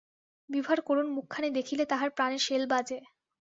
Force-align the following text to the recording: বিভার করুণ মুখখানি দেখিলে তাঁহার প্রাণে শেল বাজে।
বিভার 0.49 0.79
করুণ 0.81 1.07
মুখখানি 1.15 1.49
দেখিলে 1.57 1.83
তাঁহার 1.85 2.09
প্রাণে 2.09 2.37
শেল 2.39 2.63
বাজে। 2.67 2.97